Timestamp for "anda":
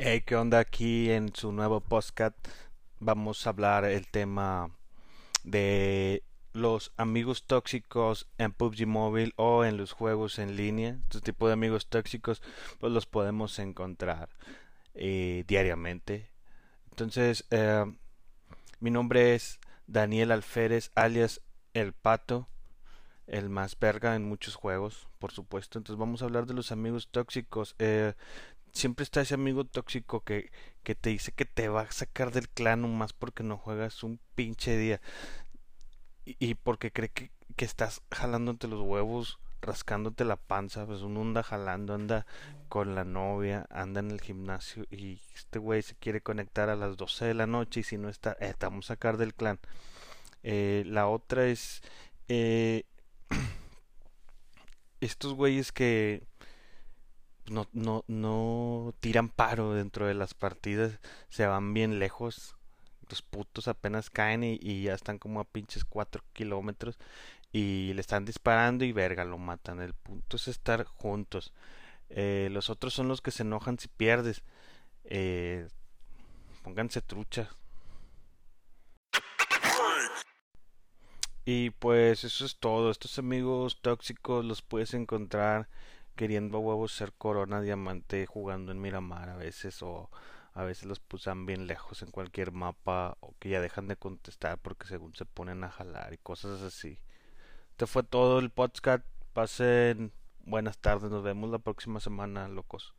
41.22-41.42, 41.94-42.26, 43.70-44.00